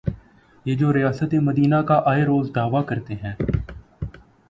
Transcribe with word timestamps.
یہ 0.65 0.75
جو 0.75 0.93
ریاست 0.93 1.33
مدینہ 1.41 1.75
کا 1.87 2.01
آئے 2.05 2.23
روز 2.25 2.51
دعوی 2.55 2.83
کرتے 2.87 3.15
ہیں۔ 3.15 3.33